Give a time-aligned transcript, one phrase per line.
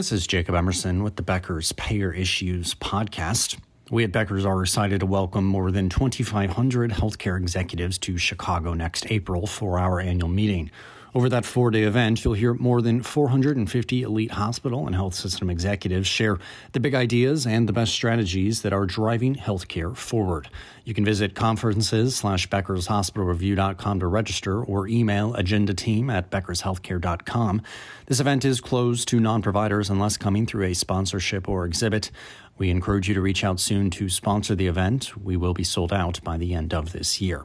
[0.00, 3.58] This is Jacob Emerson with the Becker's Payer Issues podcast.
[3.90, 9.12] We at Becker's are excited to welcome more than 2,500 healthcare executives to Chicago next
[9.12, 10.70] April for our annual meeting.
[11.12, 15.50] Over that four day event, you'll hear more than 450 elite hospital and health system
[15.50, 16.38] executives share
[16.70, 20.48] the big ideas and the best strategies that are driving healthcare forward.
[20.84, 27.62] You can visit conferences slash beckershospitalreview.com to register or email agenda team at beckershealthcare.com.
[28.06, 32.12] This event is closed to non providers unless coming through a sponsorship or exhibit.
[32.56, 35.16] We encourage you to reach out soon to sponsor the event.
[35.16, 37.44] We will be sold out by the end of this year.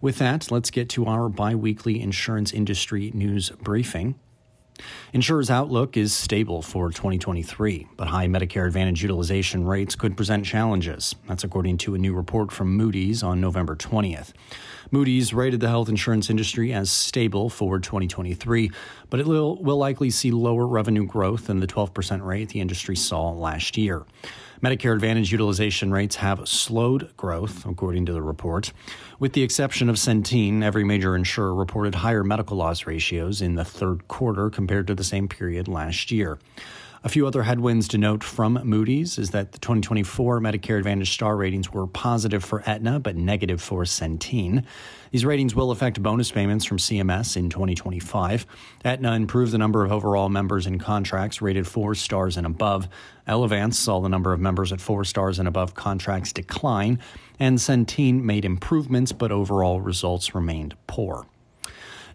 [0.00, 4.16] With that, let's get to our bi weekly insurance industry news briefing.
[5.12, 11.14] Insurers' outlook is stable for 2023, but high Medicare Advantage utilization rates could present challenges.
[11.26, 14.32] That's according to a new report from Moody's on November 20th.
[14.90, 18.70] Moody's rated the health insurance industry as stable for 2023,
[19.10, 22.96] but it will, will likely see lower revenue growth than the 12% rate the industry
[22.96, 24.04] saw last year.
[24.62, 28.72] Medicare Advantage utilization rates have slowed growth, according to the report.
[29.18, 33.64] With the exception of Centene, every major insurer reported higher medical loss ratios in the
[33.64, 36.38] third quarter compared to the same period last year.
[37.06, 41.36] A few other headwinds to note from Moody's is that the 2024 Medicare Advantage star
[41.36, 44.64] ratings were positive for Aetna but negative for Centene.
[45.12, 48.44] These ratings will affect bonus payments from CMS in 2025.
[48.84, 52.88] Aetna improved the number of overall members in contracts rated four stars and above.
[53.28, 56.98] Elevance saw the number of members at four stars and above contracts decline,
[57.38, 61.24] and Centene made improvements, but overall results remained poor.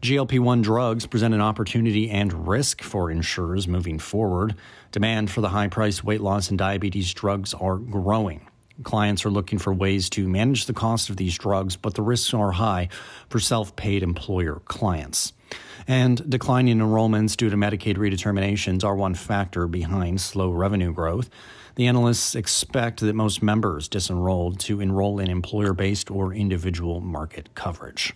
[0.02, 4.56] GLP 1 drugs present an opportunity and risk for insurers moving forward.
[4.92, 8.48] Demand for the high priced weight loss and diabetes drugs are growing.
[8.82, 12.34] Clients are looking for ways to manage the cost of these drugs, but the risks
[12.34, 12.90] are high
[13.30, 15.34] for self paid employer clients.
[15.88, 21.30] And declining enrollments due to Medicaid redeterminations are one factor behind slow revenue growth.
[21.76, 27.54] The analysts expect that most members disenrolled to enroll in employer based or individual market
[27.54, 28.16] coverage.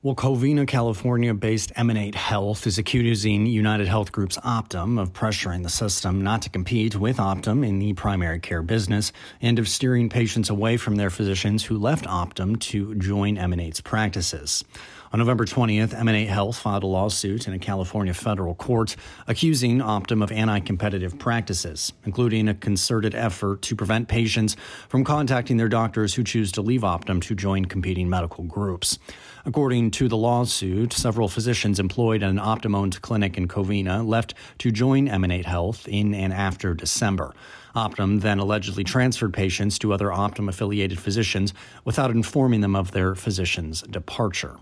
[0.00, 5.68] Well, Covina, California based Emanate Health is accusing United Health Group's Optum of pressuring the
[5.68, 10.50] system not to compete with Optum in the primary care business and of steering patients
[10.50, 14.64] away from their physicians who left Optum to join Emanate's practices.
[15.10, 18.94] On November 20th, Emanate Health filed a lawsuit in a California federal court
[19.26, 24.54] accusing Optum of anti competitive practices, including a concerted effort to prevent patients
[24.90, 28.98] from contacting their doctors who choose to leave Optum to join competing medical groups.
[29.46, 34.34] According to the lawsuit, several physicians employed at an Optum owned clinic in Covina left
[34.58, 37.32] to join Emanate Health in and after December.
[37.74, 41.54] Optum then allegedly transferred patients to other Optum affiliated physicians
[41.86, 44.58] without informing them of their physician's departure.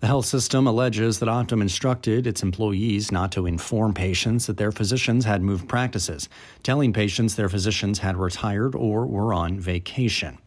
[0.00, 4.70] The health system alleges that Optum instructed its employees not to inform patients that their
[4.70, 6.28] physicians had moved practices,
[6.62, 10.38] telling patients their physicians had retired or were on vacation.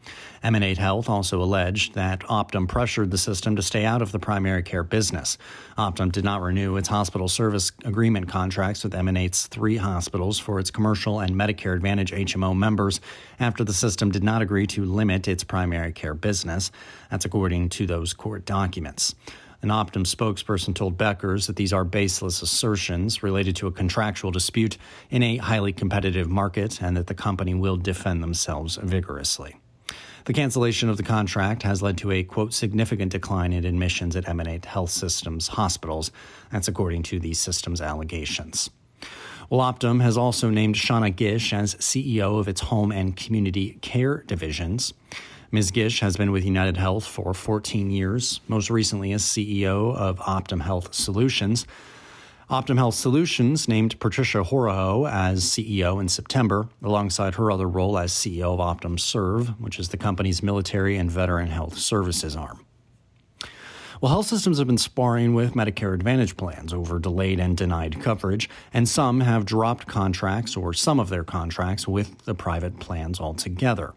[0.41, 4.63] Emanate Health also alleged that Optum pressured the system to stay out of the primary
[4.63, 5.38] care business.
[5.78, 10.72] Optum did not renew its hospital service agreement contracts with Emanate's three hospitals for its
[10.72, 13.01] commercial and Medicare Advantage HMO members
[13.40, 16.72] after the system did not agree to limit its primary care business.
[17.11, 19.13] That's according to those court documents.
[19.63, 24.77] An Optum spokesperson told Beckers that these are baseless assertions related to a contractual dispute
[25.11, 29.55] in a highly competitive market and that the company will defend themselves vigorously.
[30.25, 34.27] The cancellation of the contract has led to a, quote, significant decline in admissions at
[34.27, 36.11] Emanate Health Systems hospitals.
[36.51, 38.69] That's according to the system's allegations.
[39.49, 44.23] Well, Optum has also named Shawna Gish as CEO of its home and community care
[44.25, 44.93] divisions.
[45.53, 45.72] Ms.
[45.72, 50.62] Gish has been with United Health for 14 years, most recently as CEO of Optum
[50.62, 51.67] Health Solutions.
[52.50, 58.13] Optum Health Solutions named Patricia Horoho as CEO in September, alongside her other role as
[58.13, 62.66] CEO of Optum Serve, which is the company's military and veteran health services arm.
[64.00, 68.50] Well, health systems have been sparring with Medicare Advantage plans over delayed and denied coverage,
[68.73, 73.93] and some have dropped contracts or some of their contracts with the private plans altogether.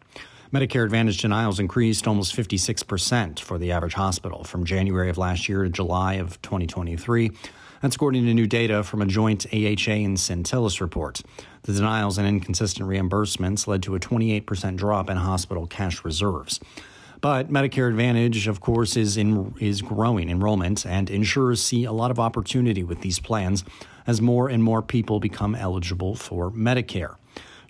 [0.55, 5.65] Medicare Advantage denials increased almost 56% for the average hospital from January of last year
[5.65, 7.33] to July of 2023
[7.83, 11.23] that's according to new data from a joint AHA and Syntellis report.
[11.63, 16.61] The denials and inconsistent reimbursements led to a 28% drop in hospital cash reserves.
[17.21, 22.13] But Medicare Advantage, of course, is in, is growing enrollment, and insurers see a lot
[22.13, 23.65] of opportunity with these plans
[24.07, 27.17] as more and more people become eligible for Medicare.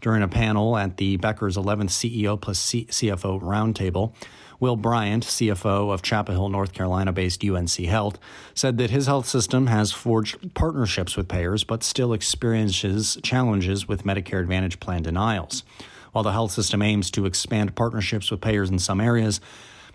[0.05, 4.13] During a panel at the Becker's 11th CEO plus C- CFO roundtable,
[4.61, 8.19] Will Bryant, CFO of Chapel Hill, North Carolina based UNC Health,
[8.53, 14.05] said that his health system has forged partnerships with payers but still experiences challenges with
[14.05, 15.65] Medicare Advantage plan denials.
[16.13, 19.41] While the health system aims to expand partnerships with payers in some areas,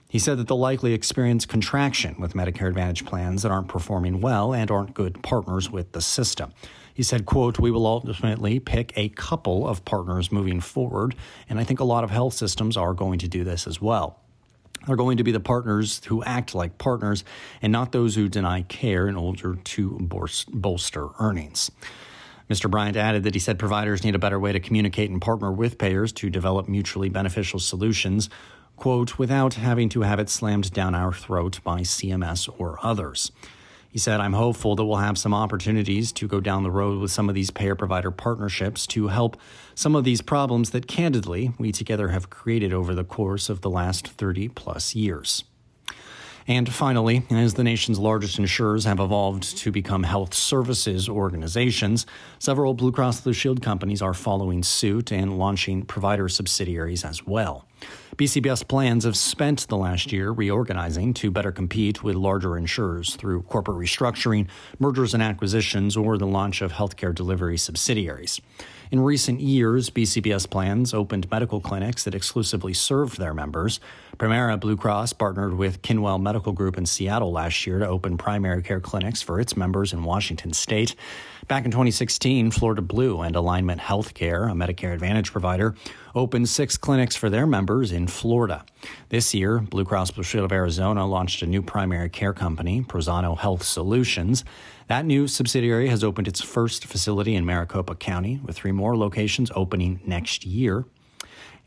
[0.09, 4.53] he said that they'll likely experience contraction with Medicare Advantage plans that aren't performing well
[4.53, 6.51] and aren't good partners with the system.
[6.93, 11.15] He said, quote, we will ultimately pick a couple of partners moving forward,
[11.47, 14.19] and I think a lot of health systems are going to do this as well.
[14.87, 17.23] They're going to be the partners who act like partners
[17.61, 19.97] and not those who deny care in order to
[20.51, 21.69] bolster earnings.
[22.49, 22.69] Mr.
[22.69, 25.77] Bryant added that he said providers need a better way to communicate and partner with
[25.77, 28.27] payers to develop mutually beneficial solutions,
[28.79, 33.31] quote, without having to have it slammed down our throat by CMS or others.
[33.89, 37.11] He said, I'm hopeful that we'll have some opportunities to go down the road with
[37.11, 39.35] some of these payer provider partnerships to help
[39.73, 43.69] some of these problems that candidly we together have created over the course of the
[43.69, 45.43] last 30 plus years.
[46.47, 52.07] And finally, as the nation's largest insurers have evolved to become health services organizations,
[52.39, 57.67] several Blue Cross Blue Shield companies are following suit and launching provider subsidiaries as well.
[58.19, 63.43] BCBS plans have spent the last year reorganizing to better compete with larger insurers through
[63.43, 68.41] corporate restructuring, mergers and acquisitions, or the launch of healthcare delivery subsidiaries.
[68.91, 73.79] In recent years, BCBS plans opened medical clinics that exclusively served their members.
[74.17, 78.63] Premera Blue Cross partnered with Kinwell Medical Group in Seattle last year to open primary
[78.63, 80.95] care clinics for its members in Washington state.
[81.47, 85.75] Back in 2016, Florida Blue and Alignment Healthcare, a Medicare Advantage provider,
[86.15, 88.65] opened six clinics for their members in Florida.
[89.09, 93.37] This year, Blue Cross Blue Shield of Arizona launched a new primary care company, Prosano
[93.37, 94.43] Health Solutions.
[94.87, 99.51] That new subsidiary has opened its first facility in Maricopa County, with three more locations
[99.55, 100.85] opening next year.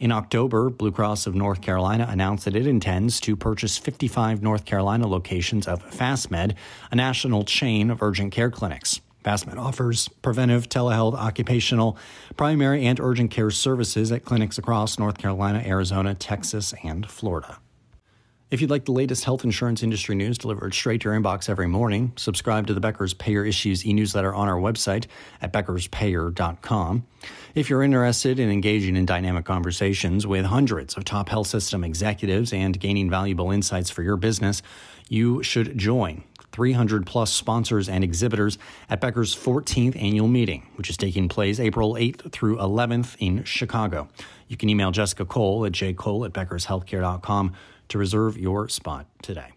[0.01, 4.65] In October, Blue Cross of North Carolina announced that it intends to purchase 55 North
[4.65, 6.57] Carolina locations of FastMed,
[6.91, 9.01] a national chain of urgent care clinics.
[9.25, 11.97] FastMed offers preventive, telehealth, occupational,
[12.37, 17.59] primary, and urgent care services at clinics across North Carolina, Arizona, Texas, and Florida.
[18.53, 21.69] If you'd like the latest health insurance industry news delivered straight to your inbox every
[21.69, 25.07] morning, subscribe to the Becker's Payer Issues e newsletter on our website
[25.41, 27.07] at beckerspayer.com.
[27.55, 32.53] If you're interested in engaging in dynamic conversations with hundreds of top health system executives
[32.53, 34.61] and gaining valuable insights for your business,
[35.09, 36.23] you should join
[36.53, 38.59] 300 plus sponsors and exhibitors
[38.89, 44.09] at Becker's 14th annual meeting, which is taking place April 8th through 11th in Chicago.
[44.49, 47.55] You can email Jessica Cole at jcole at beckershealthcare.com
[47.89, 49.53] to reserve your spot today.